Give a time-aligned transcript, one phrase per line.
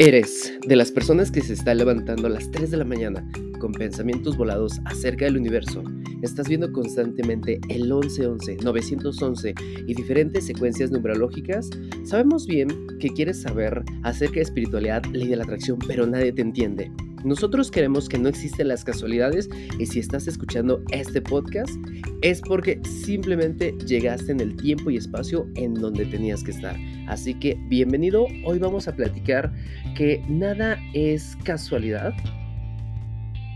[0.00, 3.24] ¿Eres de las personas que se está levantando a las 3 de la mañana
[3.60, 5.84] con pensamientos volados acerca del universo?
[6.20, 9.54] ¿Estás viendo constantemente el 1111, 911
[9.86, 11.70] y diferentes secuencias numerológicas?
[12.04, 12.68] Sabemos bien
[12.98, 16.90] que quieres saber acerca de espiritualidad, ley de la atracción, pero nadie te entiende.
[17.24, 19.48] Nosotros queremos que no existen las casualidades
[19.78, 21.74] y si estás escuchando este podcast
[22.20, 26.76] es porque simplemente llegaste en el tiempo y espacio en donde tenías que estar.
[27.08, 29.50] Así que bienvenido, hoy vamos a platicar
[29.96, 32.12] que nada es casualidad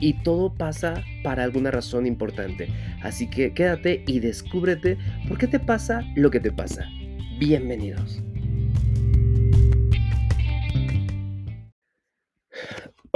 [0.00, 2.68] y todo pasa para alguna razón importante.
[3.02, 4.96] Así que quédate y descúbrete
[5.28, 6.86] por qué te pasa lo que te pasa.
[7.38, 8.22] Bienvenidos.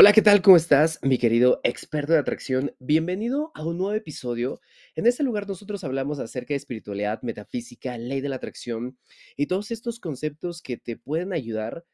[0.03, 0.43] Hola, ¿qué tal?
[0.43, 2.75] ¿Cómo estás, mi querido experto de atracción?
[2.81, 4.61] Bienvenido a un nuevo episodio.
[4.97, 8.99] En este lugar nosotros hablamos acerca de espiritualidad, metafísica, ley de la atracción
[9.37, 11.85] y todos estos conceptos que te pueden ayudar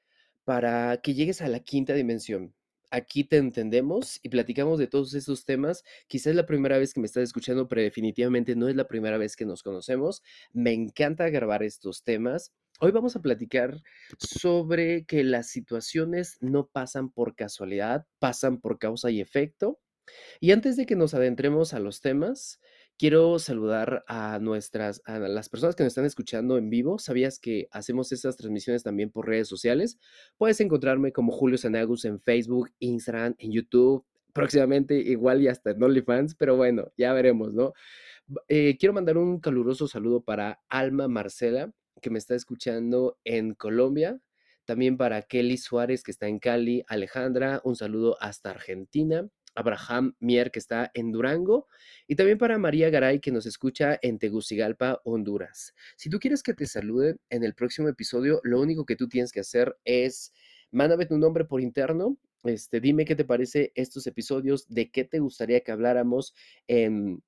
[0.45, 2.55] para que llegues a la quinta dimensión.
[2.91, 5.85] Aquí te entendemos y platicamos de todos estos temas.
[6.07, 9.19] Quizás es la primera vez que me estás escuchando, pero definitivamente no es la primera
[9.19, 10.23] vez que nos conocemos.
[10.53, 13.83] Me encanta grabar estos temas Hoy vamos a platicar
[14.21, 19.81] sobre que las situaciones no pasan por casualidad, pasan por causa y efecto.
[20.39, 22.61] Y antes de que nos adentremos a los temas,
[22.99, 26.99] quiero saludar a nuestras, a las personas que nos están escuchando en vivo.
[26.99, 29.99] ¿Sabías que hacemos estas transmisiones también por redes sociales?
[30.37, 35.83] Puedes encontrarme como Julio Sanagus en Facebook, Instagram, en YouTube, próximamente igual y hasta en
[35.83, 37.73] OnlyFans, pero bueno, ya veremos, ¿no?
[38.49, 44.21] Eh, quiero mandar un caluroso saludo para Alma Marcela, que me está escuchando en Colombia,
[44.65, 50.51] también para Kelly Suárez, que está en Cali, Alejandra, un saludo hasta Argentina, Abraham Mier,
[50.51, 51.67] que está en Durango,
[52.07, 55.75] y también para María Garay, que nos escucha en Tegucigalpa, Honduras.
[55.97, 59.33] Si tú quieres que te saluden en el próximo episodio, lo único que tú tienes
[59.33, 60.33] que hacer es
[60.71, 62.19] mándame tu nombre por interno.
[62.45, 66.35] Este, dime qué te parece estos episodios, de qué te gustaría que habláramos
[66.69, 67.21] en,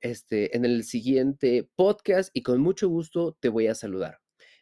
[0.00, 4.20] este, en el siguiente podcast y con mucho gusto te voy a saludar.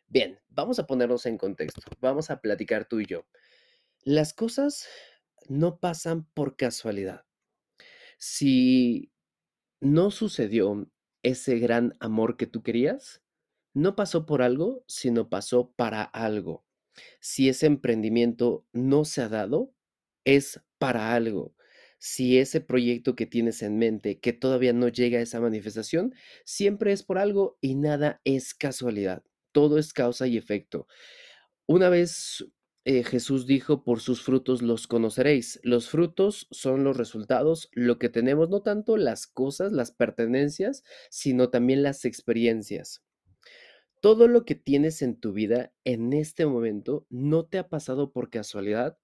[0.09, 3.27] Bien, vamos a ponernos en contexto, vamos a platicar tú y yo.
[4.03, 4.89] Las cosas
[5.51, 7.27] no pasan por casualidad.
[8.19, 9.11] Si
[9.81, 10.91] no sucedió
[11.23, 13.23] ese gran amor que tú querías,
[13.75, 16.65] no pasó por algo, sino pasó para algo.
[17.21, 19.75] Si ese emprendimiento no se ha dado,
[20.25, 21.55] es para algo
[22.01, 26.15] si ese proyecto que tienes en mente, que todavía no llega a esa manifestación,
[26.47, 29.23] siempre es por algo y nada es casualidad.
[29.53, 30.87] Todo es causa y efecto.
[31.67, 32.45] Una vez
[32.85, 35.61] eh, Jesús dijo, por sus frutos los conoceréis.
[35.63, 41.51] Los frutos son los resultados, lo que tenemos, no tanto las cosas, las pertenencias, sino
[41.51, 43.03] también las experiencias.
[44.01, 48.31] Todo lo que tienes en tu vida en este momento no te ha pasado por
[48.31, 48.99] casualidad,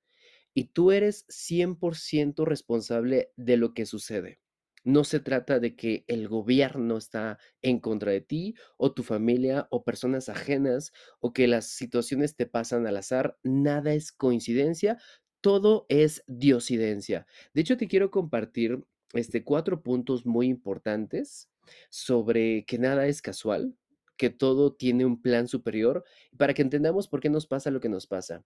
[0.54, 4.41] y tú eres 100% responsable de lo que sucede.
[4.86, 9.66] No se trata de que el gobierno está en contra de ti o tu familia
[9.72, 13.36] o personas ajenas o que las situaciones te pasan al azar.
[13.42, 14.97] Nada es coincidencia,
[15.41, 17.26] todo es diosidencia.
[17.52, 21.50] De hecho, te quiero compartir este, cuatro puntos muy importantes
[21.91, 23.76] sobre que nada es casual,
[24.16, 26.04] que todo tiene un plan superior
[26.38, 28.44] para que entendamos por qué nos pasa lo que nos pasa.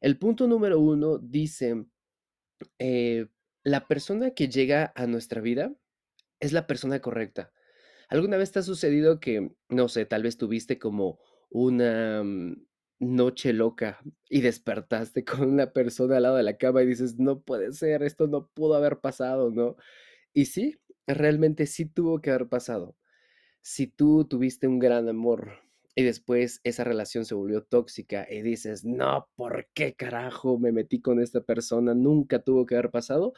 [0.00, 1.86] El punto número uno dice,
[2.78, 3.26] eh,
[3.64, 5.74] la persona que llega a nuestra vida
[6.40, 7.52] es la persona correcta.
[8.08, 12.66] ¿Alguna vez te ha sucedido que, no sé, tal vez tuviste como una mm,
[13.00, 17.40] noche loca y despertaste con una persona al lado de la cama y dices, no
[17.42, 19.76] puede ser, esto no pudo haber pasado, ¿no?
[20.32, 22.96] Y sí, realmente sí tuvo que haber pasado
[23.62, 25.60] si tú tuviste un gran amor
[25.94, 31.00] y después esa relación se volvió tóxica y dices, no, ¿por qué carajo me metí
[31.00, 31.94] con esta persona?
[31.94, 33.34] Nunca tuvo que haber pasado.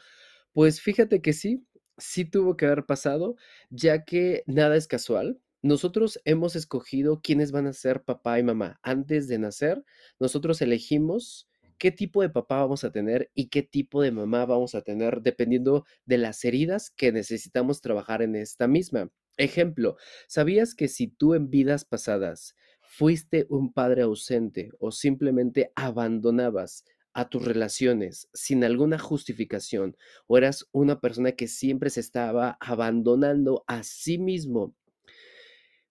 [0.53, 1.65] Pues fíjate que sí,
[1.97, 3.35] sí tuvo que haber pasado,
[3.69, 5.39] ya que nada es casual.
[5.61, 8.79] Nosotros hemos escogido quiénes van a ser papá y mamá.
[8.83, 9.83] Antes de nacer,
[10.19, 14.75] nosotros elegimos qué tipo de papá vamos a tener y qué tipo de mamá vamos
[14.75, 19.11] a tener dependiendo de las heridas que necesitamos trabajar en esta misma.
[19.37, 26.85] Ejemplo, ¿sabías que si tú en vidas pasadas fuiste un padre ausente o simplemente abandonabas
[27.13, 29.97] a tus relaciones sin alguna justificación
[30.27, 34.75] o eras una persona que siempre se estaba abandonando a sí mismo?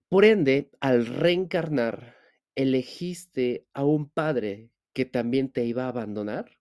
[0.09, 2.17] Por ende, al reencarnar,
[2.55, 6.59] elegiste a un padre que también te iba a abandonar.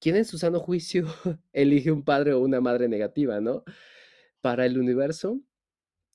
[0.00, 1.06] ¿Quién en su sano juicio
[1.52, 3.64] elige un padre o una madre negativa, no?
[4.42, 5.40] Para el universo,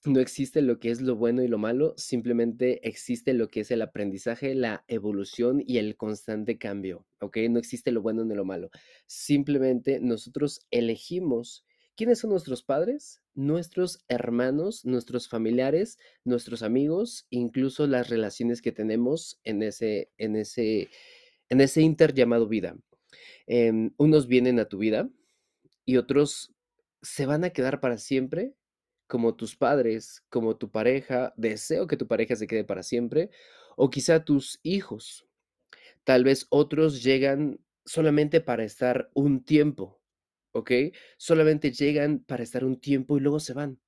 [0.05, 3.71] No existe lo que es lo bueno y lo malo, simplemente existe lo que es
[3.71, 7.37] el aprendizaje, la evolución y el constante cambio, ¿ok?
[7.49, 8.69] No existe lo bueno ni lo malo.
[9.07, 11.65] Simplemente nosotros elegimos
[11.95, 19.39] quiénes son nuestros padres, nuestros hermanos, nuestros familiares, nuestros amigos, incluso las relaciones que tenemos
[19.43, 20.89] en ese, en ese,
[21.49, 22.77] en ese inter llamado vida.
[23.47, 25.09] Em, unos vienen a tu vida
[25.85, 26.53] y otros
[27.01, 28.53] se van a quedar para siempre,
[29.07, 31.33] como tus padres, como tu pareja.
[31.37, 33.29] Deseo que tu pareja se quede para siempre,
[33.77, 35.25] o quizá tus hijos.
[36.03, 40.01] Tal vez otros llegan solamente para estar un tiempo,
[40.51, 40.71] ¿ok?
[41.17, 43.79] Solamente llegan para estar un tiempo y luego se van.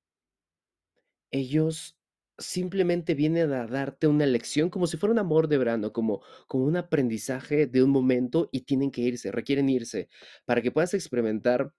[1.30, 1.99] Ellos
[2.40, 6.64] simplemente vienen a darte una lección como si fuera un amor de verano, como, como
[6.64, 10.08] un aprendizaje de un momento y tienen que irse, requieren irse,
[10.46, 11.72] para que puedas experimentar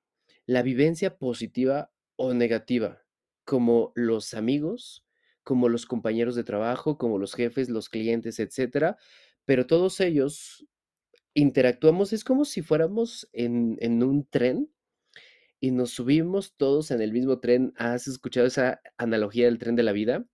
[0.46, 3.04] la vivencia positiva o negativa,
[3.44, 5.06] como los amigos,
[5.44, 8.98] como los compañeros de trabajo, como los jefes, los clientes, etcétera.
[9.46, 10.68] Pero todos ellos
[11.34, 14.72] interactuamos, es como si fuéramos en, en un tren
[15.60, 17.74] y nos subimos todos en el mismo tren.
[17.78, 20.26] ¿Has escuchado esa analogía del tren de la vida?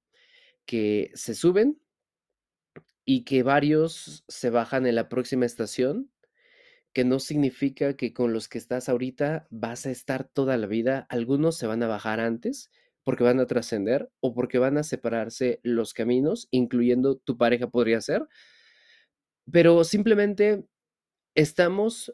[0.68, 1.82] Que se suben
[3.04, 6.12] y que varios se bajan en la próxima estación,
[6.94, 11.08] que no significa que con los que estás ahorita vas a estar toda la vida.
[11.10, 12.70] Algunos se van a bajar antes
[13.04, 18.02] porque van a trascender o porque van a separarse los caminos, incluyendo tu pareja podría
[18.02, 18.28] ser,
[19.50, 20.66] pero simplemente
[21.34, 22.14] estamos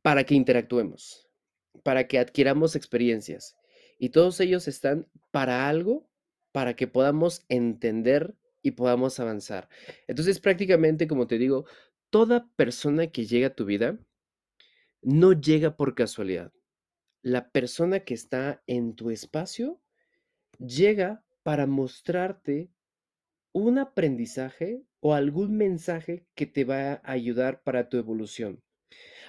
[0.00, 1.28] para que interactuemos,
[1.82, 3.56] para que adquiramos experiencias.
[3.98, 6.08] Y todos ellos están para algo,
[6.56, 9.68] para que podamos entender y podamos avanzar.
[10.06, 11.66] Entonces, prácticamente, como te digo,
[12.08, 13.98] toda persona que llega a tu vida
[15.02, 16.54] no llega por casualidad.
[17.20, 19.82] La persona que está en tu espacio
[20.58, 22.70] llega para mostrarte
[23.52, 28.62] un aprendizaje o algún mensaje que te va a ayudar para tu evolución.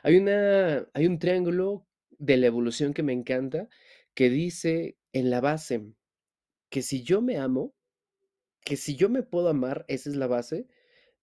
[0.02, 1.86] Hay una hay un triángulo
[2.20, 3.68] de la evolución que me encanta,
[4.14, 5.92] que dice en la base
[6.70, 7.74] que si yo me amo,
[8.64, 10.68] que si yo me puedo amar, esa es la base,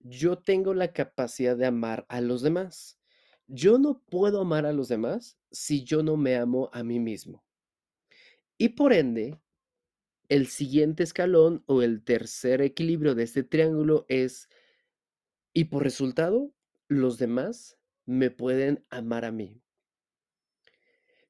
[0.00, 2.98] yo tengo la capacidad de amar a los demás.
[3.46, 7.44] Yo no puedo amar a los demás si yo no me amo a mí mismo.
[8.56, 9.38] Y por ende,
[10.28, 14.48] el siguiente escalón o el tercer equilibrio de este triángulo es,
[15.52, 16.54] y por resultado,
[16.88, 19.62] los demás me pueden amar a mí.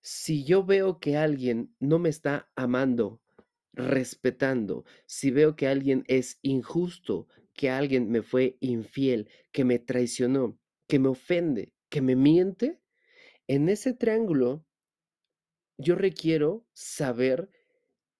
[0.00, 3.22] Si yo veo que alguien no me está amando,
[3.74, 10.58] respetando, si veo que alguien es injusto, que alguien me fue infiel, que me traicionó,
[10.88, 12.80] que me ofende, que me miente,
[13.46, 14.64] en ese triángulo
[15.76, 17.50] yo requiero saber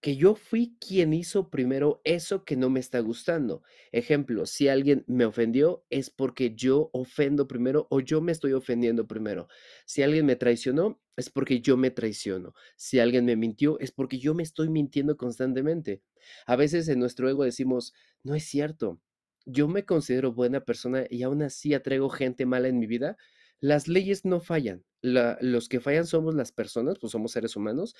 [0.05, 3.63] que yo fui quien hizo primero eso que no me está gustando.
[3.91, 9.07] Ejemplo, si alguien me ofendió es porque yo ofendo primero o yo me estoy ofendiendo
[9.07, 9.47] primero.
[9.87, 12.53] Si alguien me traicionó es porque yo me traiciono.
[12.75, 16.03] Si alguien me mintió es porque yo me estoy mintiendo constantemente.
[16.45, 19.01] A veces en nuestro ego decimos, no es cierto,
[19.47, 23.17] yo me considero buena persona y aún así atraigo gente mala en mi vida.
[23.59, 24.85] Las leyes no fallan.
[25.01, 27.95] los que fallan somos las personas, pues somos seres humanos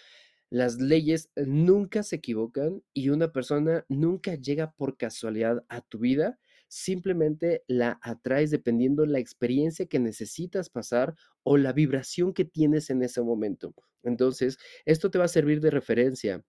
[0.49, 6.39] las leyes nunca se equivocan y una persona nunca llega por casualidad a tu vida,
[6.67, 13.03] simplemente la atraes dependiendo la experiencia que necesitas pasar o la vibración que tienes en
[13.03, 13.73] ese momento.
[14.03, 16.43] Entonces, esto te va a servir de referencia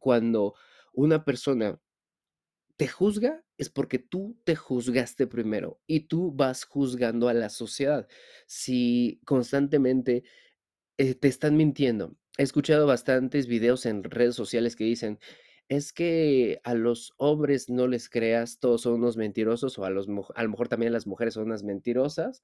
[0.00, 0.54] cuando
[0.92, 1.80] una persona
[2.76, 8.06] te juzga es porque tú te juzgaste primero y tú vas juzgando a la sociedad.
[8.46, 10.24] Si constantemente
[10.98, 12.16] eh, te están mintiendo.
[12.38, 15.18] He escuchado bastantes videos en redes sociales que dicen,
[15.68, 20.06] es que a los hombres no les creas, todos son unos mentirosos, o a, los,
[20.34, 22.42] a lo mejor también las mujeres son unas mentirosas,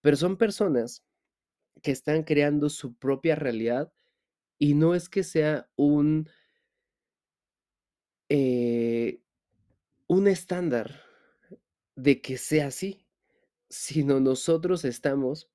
[0.00, 1.04] pero son personas
[1.82, 3.92] que están creando su propia realidad
[4.58, 6.28] y no es que sea un,
[8.28, 9.20] eh,
[10.06, 11.02] un estándar
[11.96, 13.06] de que sea así,
[13.68, 15.50] sino nosotros estamos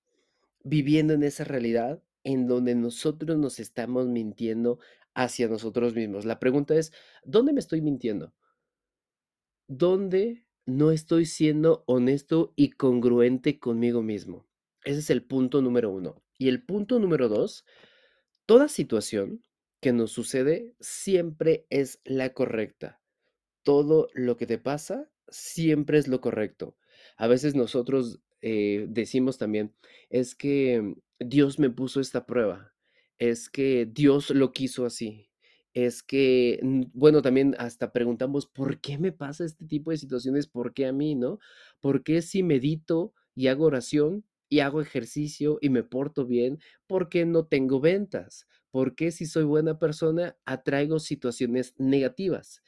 [0.64, 2.02] viviendo en esa realidad
[2.32, 4.78] en donde nosotros nos estamos mintiendo
[5.16, 6.26] hacia nosotros mismos.
[6.26, 6.94] La pregunta es,
[7.24, 8.36] ¿dónde me estoy mintiendo?
[9.68, 14.46] ¿Dónde no estoy siendo honesto y congruente conmigo mismo?
[14.84, 16.22] Ese es el punto número uno.
[16.38, 17.66] Y el punto número dos,
[18.46, 19.44] toda situación
[19.82, 23.02] que nos sucede siempre es la correcta.
[23.64, 26.78] Todo lo que te pasa siempre es lo correcto.
[27.18, 29.74] A veces nosotros eh, decimos también,
[30.12, 32.74] es que Dios me puso esta prueba,
[33.18, 35.26] es que Dios lo quiso así.
[35.74, 36.60] es que,
[36.94, 40.48] bueno, también hasta preguntamos: "¿Por qué me pasa este tipo de situaciones?
[40.48, 41.40] ¿Por qué a mí?", ¿no?
[41.80, 47.08] ¿Por qué si medito y hago oración y hago ejercicio y me porto bien, por
[47.10, 48.48] qué no tengo ventas?
[48.72, 52.64] ¿Por qué si soy buena persona atraigo situaciones negativas?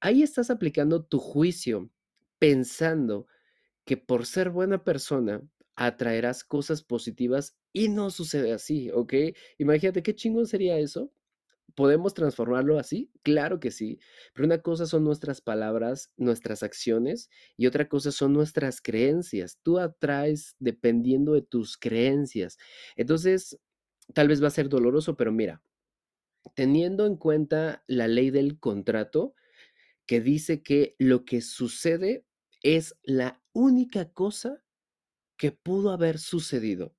[0.00, 1.90] Ahí estás aplicando tu juicio,
[2.38, 3.26] pensando
[3.84, 5.42] que por ser buena persona
[5.76, 9.14] atraerás cosas positivas y no sucede así, ¿ok?
[9.58, 11.12] Imagínate qué chingón sería eso.
[11.74, 13.10] ¿Podemos transformarlo así?
[13.22, 13.98] Claro que sí,
[14.32, 19.58] pero una cosa son nuestras palabras, nuestras acciones y otra cosa son nuestras creencias.
[19.62, 22.58] Tú atraes dependiendo de tus creencias.
[22.94, 23.58] Entonces,
[24.14, 25.62] tal vez va a ser doloroso, pero mira,
[26.54, 29.34] teniendo en cuenta la ley del contrato
[30.06, 32.24] que dice que lo que sucede
[32.62, 34.63] es la única cosa
[35.36, 36.94] que pudo haber sucedido.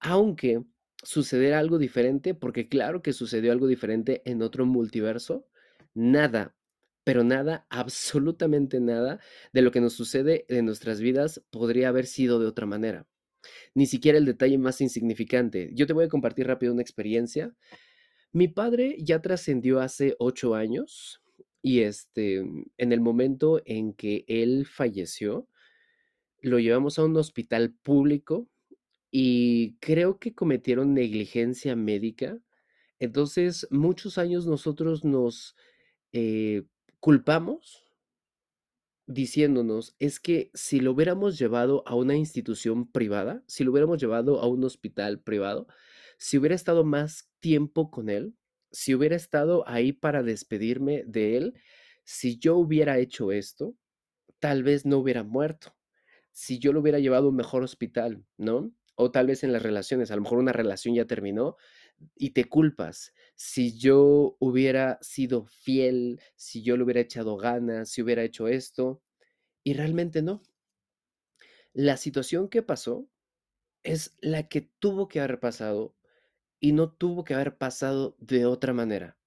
[0.00, 0.62] Aunque
[1.02, 5.46] sucediera algo diferente, porque claro que sucedió algo diferente en otro multiverso,
[5.94, 6.56] nada,
[7.04, 9.20] pero nada, absolutamente nada
[9.52, 13.06] de lo que nos sucede en nuestras vidas podría haber sido de otra manera.
[13.74, 15.70] Ni siquiera el detalle más insignificante.
[15.74, 17.54] Yo te voy a compartir rápido una experiencia.
[18.32, 21.22] Mi padre ya trascendió hace ocho años
[21.60, 25.48] y este, en el momento en que él falleció,
[26.42, 28.48] lo llevamos a un hospital público
[29.10, 32.38] y creo que cometieron negligencia médica.
[32.98, 35.56] Entonces, muchos años nosotros nos
[36.12, 36.64] eh,
[37.00, 37.84] culpamos
[39.06, 44.40] diciéndonos, es que si lo hubiéramos llevado a una institución privada, si lo hubiéramos llevado
[44.40, 45.66] a un hospital privado,
[46.18, 48.34] si hubiera estado más tiempo con él,
[48.70, 51.54] si hubiera estado ahí para despedirme de él,
[52.04, 53.74] si yo hubiera hecho esto,
[54.38, 55.74] tal vez no hubiera muerto.
[56.32, 58.72] Si yo lo hubiera llevado a un mejor hospital, ¿no?
[58.94, 61.56] O tal vez en las relaciones, a lo mejor una relación ya terminó
[62.16, 63.14] y te culpas.
[63.36, 69.02] Si yo hubiera sido fiel, si yo le hubiera echado ganas, si hubiera hecho esto,
[69.64, 70.42] y realmente no.
[71.72, 73.08] La situación que pasó
[73.82, 75.96] es la que tuvo que haber pasado
[76.60, 79.18] y no tuvo que haber pasado de otra manera.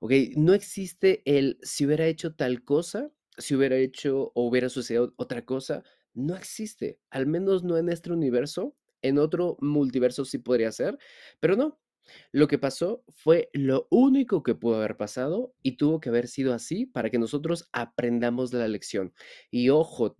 [0.00, 0.12] ¿Ok?
[0.36, 5.44] No existe el si hubiera hecho tal cosa, si hubiera hecho o hubiera sucedido otra
[5.44, 10.98] cosa, no existe, al menos no en este universo, en otro multiverso sí podría ser,
[11.40, 11.78] pero no.
[12.32, 16.52] Lo que pasó fue lo único que pudo haber pasado y tuvo que haber sido
[16.52, 19.14] así para que nosotros aprendamos la lección.
[19.50, 20.16] Y ojo,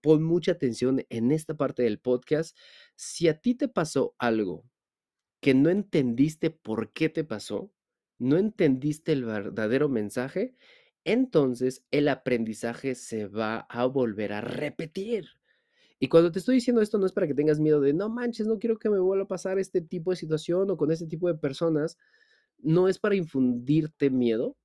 [0.00, 2.56] pon mucha atención en esta parte del podcast.
[2.94, 4.64] Si a ti te pasó algo
[5.40, 7.72] que no entendiste por qué te pasó,
[8.18, 10.56] no entendiste el verdadero mensaje,
[11.06, 15.28] entonces el aprendizaje se va a volver a repetir.
[15.98, 18.46] Y cuando te estoy diciendo esto no es para que tengas miedo de, no manches,
[18.46, 21.28] no quiero que me vuelva a pasar este tipo de situación o con este tipo
[21.28, 21.96] de personas.
[22.58, 24.56] No es para infundirte miedo,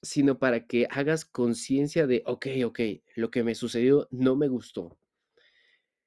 [0.00, 2.80] sino para que hagas conciencia de, ok, ok,
[3.16, 4.96] lo que me sucedió no me gustó.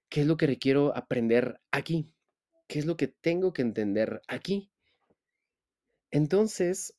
[0.10, 2.16] ¿Qué es lo que requiero aprender aquí?
[2.68, 4.72] ¿Qué es lo que tengo que entender aquí?
[6.10, 6.96] Entonces,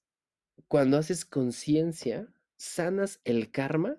[0.69, 3.99] cuando haces conciencia, sanas el karma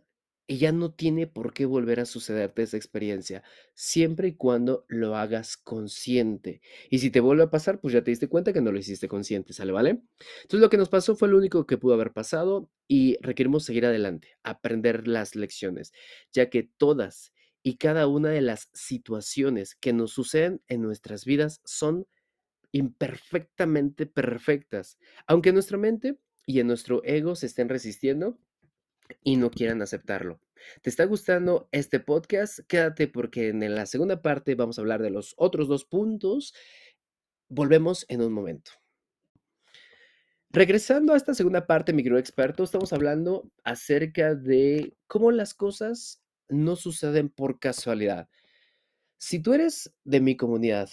[0.50, 3.44] y ya no tiene por qué volver a sucederte esa experiencia,
[3.76, 6.62] siempre y cuando lo hagas consciente.
[6.90, 9.08] Y si te vuelve a pasar, pues ya te diste cuenta que no lo hiciste
[9.08, 9.72] consciente, ¿sale?
[9.72, 10.02] ¿Vale?
[10.42, 13.86] Entonces lo que nos pasó fue lo único que pudo haber pasado y requerimos seguir
[13.86, 15.94] adelante, aprender las lecciones,
[16.34, 21.62] ya que todas y cada una de las situaciones que nos suceden en nuestras vidas
[21.64, 22.08] son
[22.72, 24.98] imperfectamente perfectas,
[25.28, 28.40] aunque nuestra mente y en nuestro ego se estén resistiendo
[29.24, 30.40] y no quieran aceptarlo.
[30.82, 32.60] ¿Te está gustando este podcast?
[32.68, 36.54] Quédate porque en la segunda parte vamos a hablar de los otros dos puntos.
[37.48, 38.72] Volvemos en un momento.
[40.52, 47.30] Regresando a esta segunda parte, microexperto, estamos hablando acerca de cómo las cosas no suceden
[47.30, 48.28] por casualidad.
[49.18, 50.90] Si tú eres de mi comunidad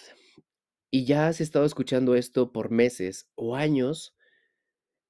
[0.91, 4.15] y ya has estado escuchando esto por meses o años,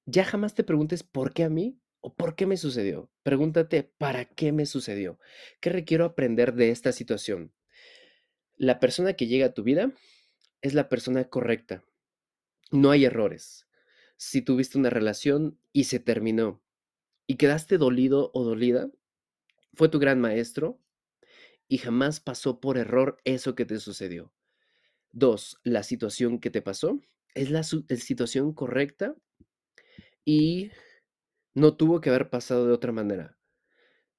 [0.04, 1.80] ya jamás te preguntes por qué a mí
[2.14, 3.10] por qué me sucedió.
[3.22, 5.18] Pregúntate para qué me sucedió.
[5.60, 7.52] ¿Qué requiero aprender de esta situación?
[8.56, 9.92] La persona que llega a tu vida
[10.62, 11.84] es la persona correcta.
[12.70, 13.66] No hay errores.
[14.16, 16.62] Si tuviste una relación y se terminó
[17.26, 18.90] y quedaste dolido o dolida,
[19.74, 20.80] fue tu gran maestro
[21.68, 24.32] y jamás pasó por error eso que te sucedió.
[25.12, 27.00] Dos, la situación que te pasó
[27.34, 29.14] es la, situación correcta
[30.24, 30.70] y
[31.56, 33.38] no tuvo que haber pasado de otra manera.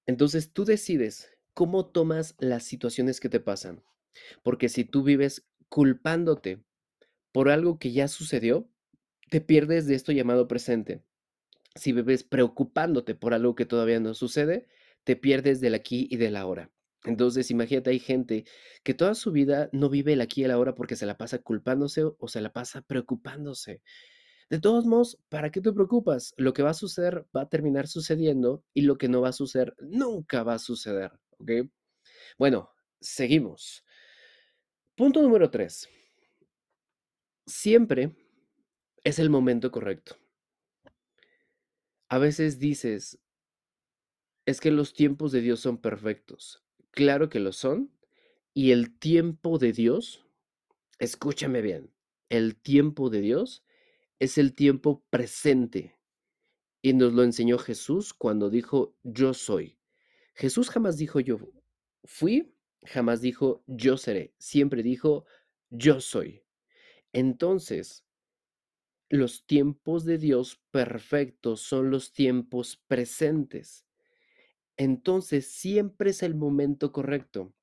[0.08, 3.84] Entonces tú decides cómo tomas las situaciones que te pasan.
[4.42, 6.64] Porque si tú vives culpándote
[7.32, 8.68] por algo que ya sucedió,
[9.30, 11.04] te pierdes de esto llamado presente.
[11.76, 14.68] Si vives preocupándote por algo que todavía no sucede,
[15.04, 16.72] te pierdes del aquí y del ahora.
[17.04, 18.46] Entonces, imagínate, hay gente
[18.84, 21.38] que toda su vida no vive el aquí y el ahora porque se la pasa
[21.38, 23.84] culpándose o se la pasa preocupándose.
[24.50, 26.34] De todos modos, ¿para qué te preocupas?
[26.38, 29.34] Lo que va a suceder va a terminar sucediendo y lo que no va a
[29.34, 31.52] suceder nunca va a suceder, ¿ok?
[32.38, 33.84] Bueno, seguimos.
[34.96, 35.90] Punto número tres.
[37.46, 38.16] Siempre
[39.04, 40.16] es el momento correcto.
[42.10, 43.20] A veces dices,
[44.46, 46.64] es que los tiempos de Dios son perfectos.
[46.92, 47.92] Claro que lo son.
[48.54, 50.26] Y el tiempo de Dios,
[51.00, 51.94] escúchame bien,
[52.30, 53.67] el tiempo de Dios
[54.20, 55.98] es el tiempo presente.
[56.82, 59.78] Y nos lo enseñó Jesús cuando dijo, yo soy.
[60.36, 61.40] Jesús jamás dijo yo
[62.08, 62.56] fui,
[62.86, 65.26] jamás dijo yo seré, siempre dijo
[65.70, 66.44] yo soy.
[67.12, 68.06] Entonces,
[69.10, 73.86] los tiempos de Dios perfectos son los tiempos presentes.
[74.78, 77.54] Entonces, siempre es el momento correcto.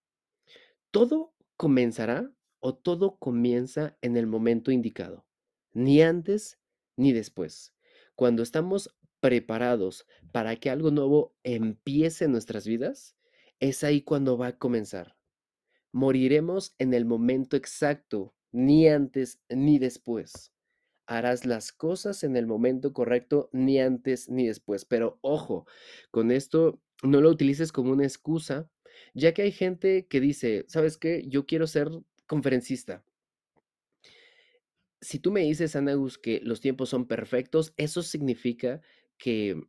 [0.90, 5.26] Todo comenzará o todo comienza en el momento indicado,
[5.74, 6.58] ni antes
[6.96, 7.74] ni después.
[8.14, 13.16] Cuando estamos preparados para que algo nuevo empiece en nuestras vidas,
[13.60, 15.16] es ahí cuando va a comenzar.
[15.92, 20.52] Moriremos en el momento exacto, ni antes ni después.
[21.06, 24.84] Harás las cosas en el momento correcto, ni antes ni después.
[24.84, 25.66] Pero ojo,
[26.10, 28.70] con esto no lo utilices como una excusa,
[29.14, 31.24] ya que hay gente que dice, ¿sabes qué?
[31.26, 31.90] Yo quiero ser
[32.26, 33.04] conferencista.
[35.04, 38.80] Si tú me dices, Anagus, que los tiempos son perfectos, eso significa
[39.18, 39.62] que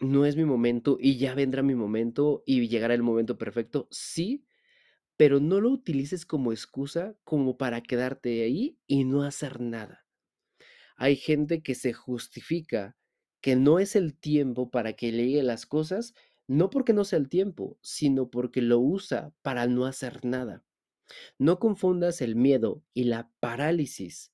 [0.00, 3.88] no es mi momento y ya vendrá mi momento y llegará el momento perfecto.
[3.90, 4.46] Sí,
[5.16, 10.06] pero no lo utilices como excusa como para quedarte ahí y no hacer nada.
[10.96, 12.96] Hay gente que se justifica
[13.42, 16.14] que no es el tiempo para que le lleguen las cosas,
[16.46, 20.64] no porque no sea el tiempo, sino porque lo usa para no hacer nada.
[21.38, 24.33] No confundas el miedo y la parálisis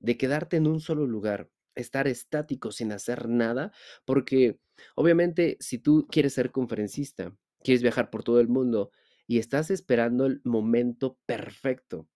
[0.00, 3.72] de quedarte en un solo lugar, estar estático sin hacer nada,
[4.04, 4.60] porque
[4.96, 8.90] obviamente si tú quieres ser conferencista, quieres viajar por todo el mundo
[9.26, 12.08] y estás esperando el momento perfecto,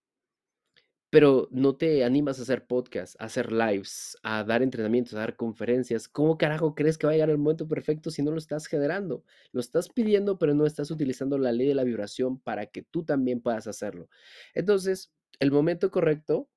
[1.11, 5.37] pero no te animas a hacer podcasts, a hacer lives, a dar entrenamientos, a dar
[5.37, 8.67] conferencias, ¿cómo carajo crees que va a llegar el momento perfecto si no lo estás
[8.67, 9.23] generando?
[9.53, 13.05] Lo estás pidiendo, pero no estás utilizando la ley de la vibración para que tú
[13.05, 14.09] también puedas hacerlo.
[14.55, 16.49] Entonces, el momento correcto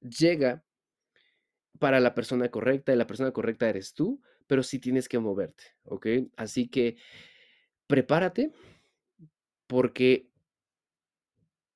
[0.00, 0.64] llega
[1.78, 5.64] para la persona correcta y la persona correcta eres tú, pero sí tienes que moverte,
[5.84, 6.06] ¿ok?
[6.36, 6.96] Así que
[7.86, 8.52] prepárate
[9.66, 10.28] porque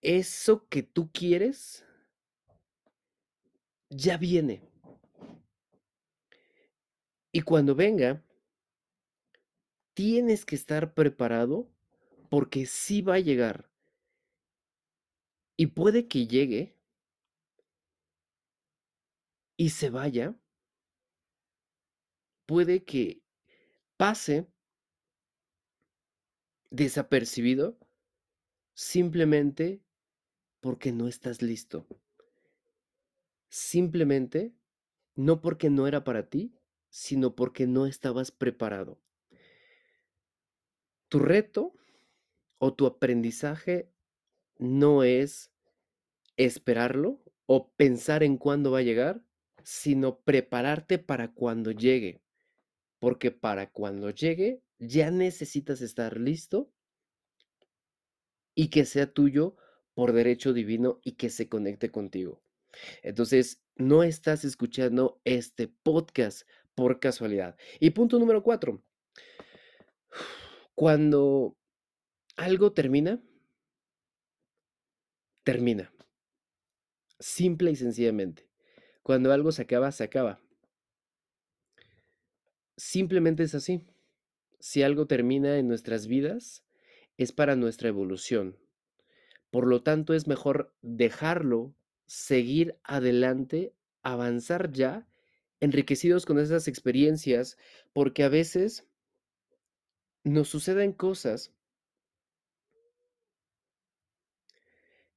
[0.03, 1.85] eso que tú quieres
[3.91, 4.63] ya viene.
[7.33, 8.23] Y cuando venga,
[9.95, 11.69] tienes que estar preparado
[12.31, 13.71] porque sí va a llegar.
[15.57, 16.76] Y puede que llegue
[19.57, 20.35] y se vaya.
[22.47, 23.23] Puede que
[23.97, 24.47] pase
[26.71, 27.79] desapercibido
[28.75, 29.83] simplemente
[30.61, 31.87] porque no estás listo
[33.57, 34.55] simplemente
[35.15, 36.55] no porque no era para ti,
[36.91, 39.01] sino porque no estabas preparado.
[41.09, 41.75] Tu reto
[42.59, 43.91] o tu aprendizaje
[44.59, 45.53] no es
[46.37, 49.25] esperarlo o pensar en cuándo va a llegar,
[49.67, 52.23] sino prepararte para cuando llegue.
[53.01, 56.73] Porque para cuando llegue ya necesitas estar listo
[58.55, 59.57] y que sea tuyo
[59.93, 62.41] por derecho divino y que se conecte contigo.
[63.03, 67.57] Entonces, no estás escuchando este podcast por casualidad.
[67.81, 68.85] Y punto número cuatro.
[70.77, 71.57] Cuando
[72.37, 73.21] algo termina,
[75.43, 75.93] termina.
[77.19, 78.47] Simple y sencillamente.
[79.07, 80.41] Cuando algo se acaba, se acaba.
[82.77, 83.85] Simplemente es así.
[84.59, 86.65] Si algo termina en nuestras vidas,
[87.17, 88.59] es para nuestra evolución.
[89.53, 91.73] Por lo tanto, es mejor dejarlo
[92.07, 95.07] seguir adelante, avanzar ya,
[95.61, 97.59] enriquecidos con esas experiencias,
[97.93, 98.89] porque a veces
[100.25, 101.53] nos suceden cosas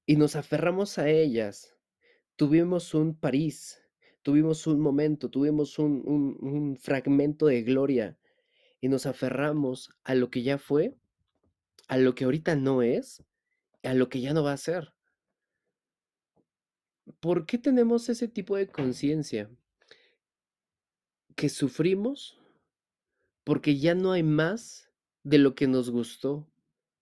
[0.05, 1.78] y nos aferramos a ellas.
[2.39, 3.83] Tuvimos un París,
[4.21, 6.01] tuvimos un momento, tuvimos un,
[6.39, 8.17] un fragmento de gloria
[8.79, 10.95] y nos aferramos a lo que ya fue,
[11.89, 13.25] a lo que ahorita no es,
[13.83, 14.93] a lo que ya no va a ser.
[17.19, 19.49] ¿Por qué tenemos ese tipo de conciencia?
[21.39, 22.37] que sufrimos
[23.45, 24.91] porque ya no hay más
[25.23, 26.51] de lo que nos gustó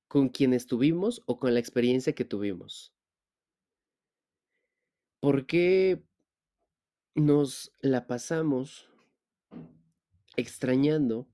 [0.08, 2.93] con quien estuvimos o con la experiencia que tuvimos.
[5.19, 6.03] ¿Por qué
[7.15, 8.88] nos la pasamos
[10.36, 11.27] extrañando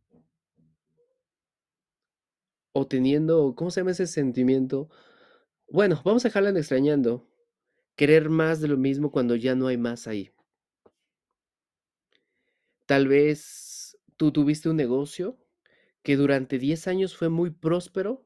[2.72, 4.90] o teniendo, ¿cómo se llama ese sentimiento?
[5.70, 7.28] Bueno, vamos a dejarla en extrañando,
[7.96, 10.32] querer más de lo mismo cuando ya no hay más ahí.
[12.86, 15.38] Tal vez tú tuviste un negocio
[16.04, 18.26] que durante 10 años fue muy próspero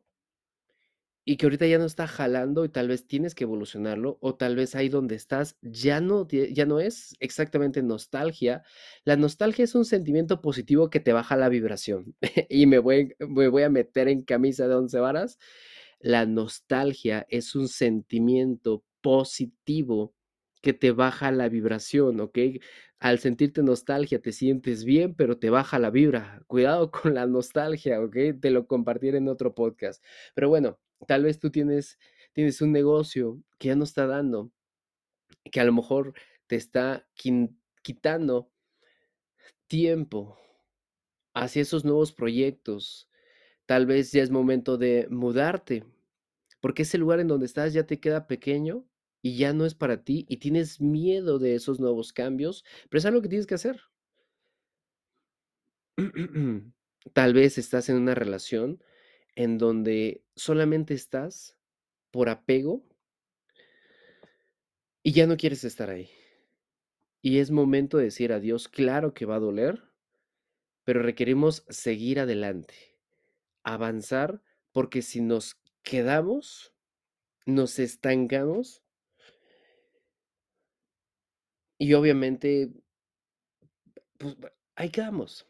[1.29, 4.55] y que ahorita ya no está jalando y tal vez tienes que evolucionarlo o tal
[4.55, 8.63] vez ahí donde estás ya no, ya no es exactamente nostalgia.
[9.03, 12.15] La nostalgia es un sentimiento positivo que te baja la vibración
[12.49, 15.37] y me voy, me voy a meter en camisa de once varas.
[15.99, 20.15] La nostalgia es un sentimiento positivo
[20.61, 22.39] que te baja la vibración, ¿ok?
[22.99, 26.41] Al sentirte nostalgia te sientes bien, pero te baja la vibra.
[26.47, 28.15] Cuidado con la nostalgia, ¿ok?
[28.39, 30.01] Te lo compartiré en otro podcast.
[30.33, 31.99] Pero bueno, tal vez tú tienes,
[32.33, 34.51] tienes un negocio que ya no está dando,
[35.51, 36.13] que a lo mejor
[36.47, 37.07] te está
[37.83, 38.51] quitando
[39.67, 40.37] tiempo
[41.33, 43.09] hacia esos nuevos proyectos.
[43.65, 45.83] Tal vez ya es momento de mudarte,
[46.61, 48.85] porque ese lugar en donde estás ya te queda pequeño
[49.21, 53.05] y ya no es para ti y tienes miedo de esos nuevos cambios, pero es
[53.05, 53.81] algo que tienes que hacer.
[57.13, 58.81] Tal vez estás en una relación
[59.37, 61.55] en donde solamente estás
[62.09, 62.83] por apego
[65.03, 66.09] y ya no quieres estar ahí.
[67.21, 68.67] Y es momento de decir adiós.
[68.67, 69.83] Claro que va a doler,
[70.83, 72.73] pero requerimos seguir adelante,
[73.61, 76.73] avanzar, porque si nos quedamos,
[77.45, 78.81] nos estancamos
[81.77, 82.71] y obviamente,
[84.17, 84.35] pues
[84.73, 85.45] ahí quedamos.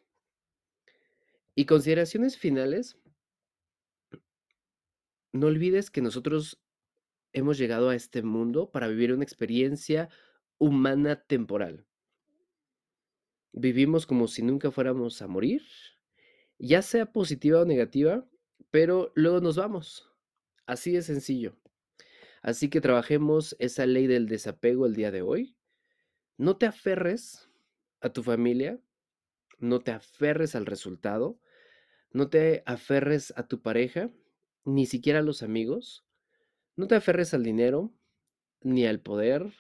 [1.55, 2.97] Y consideraciones finales,
[5.39, 6.61] no olvides que nosotros
[7.33, 10.09] hemos llegado a este mundo para vivir una experiencia
[10.57, 11.85] humana temporal.
[13.51, 15.61] Vivimos como si nunca fuéramos a morir,
[16.59, 18.27] ya sea positiva o negativa,
[18.71, 20.11] pero luego nos vamos.
[20.65, 21.55] Así de sencillo.
[22.41, 25.55] Así que trabajemos esa ley del desapego el día de hoy.
[26.37, 27.49] No te aferres
[28.01, 28.79] a tu familia,
[29.59, 31.39] no te aferres al resultado,
[32.11, 34.11] no te aferres a tu pareja,
[34.67, 36.05] ni siquiera a los amigos,
[36.75, 37.93] no te aferres al dinero,
[38.61, 39.53] ni al poder,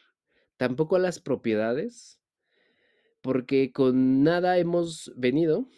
[0.57, 2.19] tampoco a las propiedades,
[3.21, 5.69] porque con nada hemos venido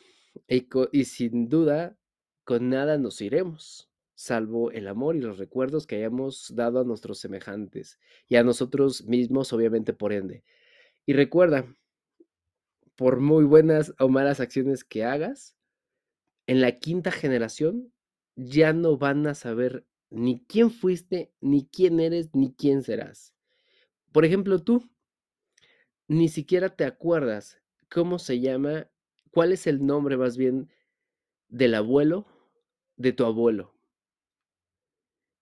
[0.48, 1.96] y, y sin duda
[2.44, 7.20] con nada nos iremos, salvo el amor y los recuerdos que hayamos dado a nuestros
[7.20, 10.44] semejantes y a nosotros mismos, obviamente por ende.
[11.06, 11.72] Y recuerda,
[12.96, 15.56] por muy buenas o malas acciones que hagas,
[16.48, 17.94] en la quinta generación
[18.41, 23.36] ya no van a saber ni quién fuiste, ni quién eres, ni quién serás.
[24.13, 24.89] Por ejemplo, tú
[26.08, 28.89] ni siquiera te acuerdas cómo se llama,
[29.32, 30.69] cuál es el nombre más bien
[31.49, 32.25] del abuelo
[32.95, 33.75] de tu abuelo.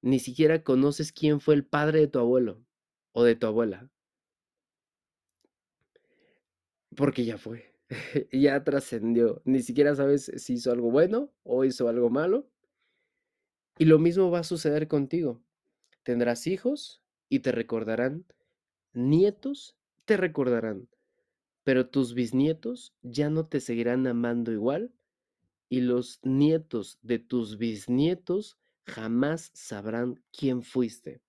[0.01, 2.65] Ni siquiera conoces quién fue el padre de tu abuelo
[3.11, 3.91] o de tu abuela,
[6.95, 7.75] porque ya fue,
[8.31, 9.41] ya trascendió.
[9.45, 12.49] Ni siquiera sabes si hizo algo bueno o hizo algo malo.
[13.77, 15.41] Y lo mismo va a suceder contigo.
[16.03, 18.25] Tendrás hijos y te recordarán,
[18.93, 20.87] nietos te recordarán,
[21.63, 24.93] pero tus bisnietos ya no te seguirán amando igual
[25.69, 31.21] y los nietos de tus bisnietos jamás sabrán quién fuiste.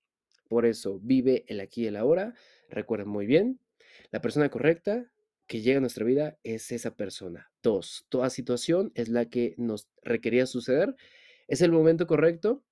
[0.49, 2.35] Por eso, vive el aquí y el ahora.
[2.71, 3.61] Recuerda muy bien,
[4.11, 5.11] la persona correcta
[5.47, 7.51] que llega a nuestra vida es esa persona.
[7.63, 10.95] Dos, toda situación es la que nos requería suceder.
[11.49, 12.63] Es el momento correcto.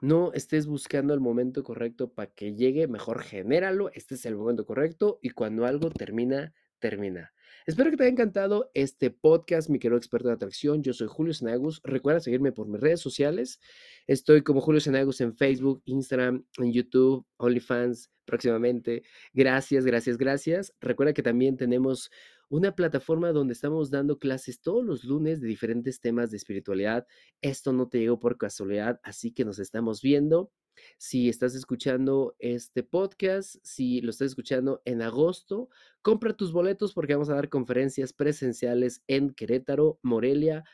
[0.00, 3.90] No estés buscando el momento correcto para que llegue, mejor genéralo.
[3.92, 7.34] Este es el momento correcto y cuando algo termina, termina.
[7.66, 10.82] Espero que te haya encantado este podcast, mi querido experto de atracción.
[10.82, 11.82] Yo soy Julio Senagus.
[11.84, 13.60] Recuerda seguirme por mis redes sociales.
[14.06, 19.02] Estoy como Julio Senagus en Facebook, Instagram, en YouTube, OnlyFans próximamente.
[19.34, 20.74] Gracias, gracias, gracias.
[20.80, 22.10] Recuerda que también tenemos
[22.50, 27.06] una plataforma donde estamos dando clases todos los lunes de diferentes temas de espiritualidad.
[27.40, 30.52] Esto no te llegó por casualidad, así que nos estamos viendo.
[30.98, 35.68] Si estás escuchando este podcast, si lo estás escuchando en agosto,
[36.02, 40.64] compra tus boletos porque vamos a dar conferencias presenciales en Querétaro, Morelia,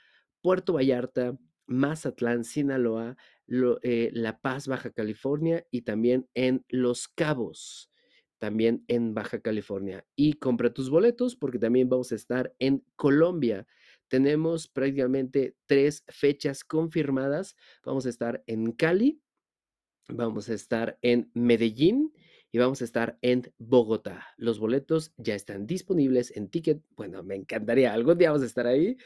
[0.41, 7.90] Puerto Vallarta, Mazatlán, Sinaloa, lo- eh, La Paz, Baja California y también en Los Cabos.
[8.41, 10.05] También en Baja California.
[10.17, 13.67] Y compra tus boletos porque también vamos a estar en Colombia.
[14.09, 17.55] Tenemos prácticamente tres fechas confirmadas.
[17.85, 19.23] Vamos a estar en Cali,
[20.09, 22.13] vamos a estar en Medellín
[22.51, 24.27] y vamos a estar en Bogotá.
[24.37, 26.83] Los boletos ya están disponibles en Ticket.
[26.97, 28.97] Bueno, me encantaría, algún día vamos a estar ahí.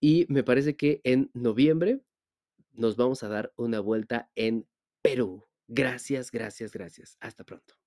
[0.00, 2.00] Y me parece que en noviembre
[2.72, 4.68] nos vamos a dar una vuelta en
[5.02, 5.44] Perú.
[5.66, 7.16] Gracias, gracias, gracias.
[7.20, 7.78] Hasta pronto.